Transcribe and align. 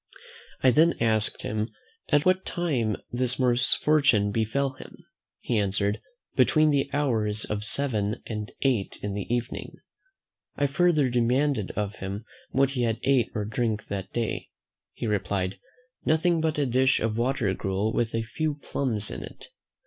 I 0.63 0.71
then 0.71 0.95
asked 0.99 1.43
him, 1.43 1.69
"at 2.09 2.25
what 2.25 2.43
time 2.43 2.95
this 3.11 3.37
misfortune 3.37 4.31
befell 4.31 4.71
him?" 4.71 5.05
He 5.41 5.59
answered, 5.59 6.01
"Between 6.35 6.71
the 6.71 6.89
hours 6.91 7.45
of 7.45 7.63
seven 7.63 8.19
and 8.25 8.51
eight 8.63 8.97
in 9.03 9.13
the 9.13 9.31
evening." 9.31 9.75
I 10.55 10.65
further 10.65 11.07
demanded 11.11 11.69
of 11.75 11.97
him 11.97 12.25
what 12.49 12.71
he 12.71 12.81
had 12.81 12.99
ate 13.03 13.29
or 13.35 13.45
drank 13.45 13.89
that 13.89 14.11
day? 14.11 14.49
He 14.93 15.05
replied, 15.05 15.59
"Nothing 16.03 16.41
but 16.41 16.57
a 16.57 16.65
dish 16.65 16.99
of 16.99 17.15
water 17.15 17.53
gruel 17.53 17.93
with 17.93 18.15
a 18.15 18.23
few 18.23 18.55
plums 18.55 19.11
in 19.11 19.21
it." 19.21 19.49